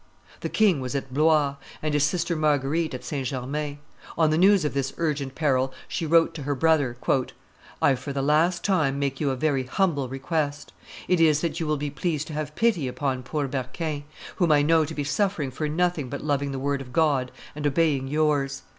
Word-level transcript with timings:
The 0.39 0.49
king 0.49 0.81
was 0.81 0.95
at 0.95 1.13
Blois, 1.13 1.57
and 1.79 1.93
his 1.93 2.03
sister 2.03 2.35
Marguerite 2.35 2.95
at 2.95 3.03
St. 3.03 3.27
Germain; 3.27 3.77
on 4.17 4.31
the 4.31 4.37
news 4.39 4.65
of 4.65 4.73
this 4.73 4.95
urgent 4.97 5.35
peril 5.35 5.71
she 5.87 6.07
wrote 6.07 6.33
to 6.33 6.41
her 6.41 6.55
brother, 6.55 6.97
"I 7.83 7.93
for 7.93 8.11
the 8.11 8.23
last 8.23 8.63
time, 8.63 8.97
make 8.97 9.19
you 9.21 9.29
a 9.29 9.35
very 9.35 9.61
humble 9.65 10.09
request; 10.09 10.73
it 11.07 11.19
is, 11.21 11.41
that 11.41 11.59
you 11.59 11.67
will 11.67 11.77
be 11.77 11.91
pleased 11.91 12.25
to 12.29 12.33
have 12.33 12.55
pity 12.55 12.87
upon 12.87 13.21
poor 13.21 13.47
Berquin, 13.47 14.01
whom 14.37 14.51
I 14.51 14.63
know 14.63 14.85
to 14.85 14.95
be 14.95 15.03
suffering 15.03 15.51
for 15.51 15.69
nothing 15.69 16.09
but 16.09 16.23
loving 16.23 16.51
the 16.51 16.57
word 16.57 16.81
of 16.81 16.91
God 16.91 17.31
and 17.55 17.67
obeying 17.67 18.07
yours. 18.07 18.63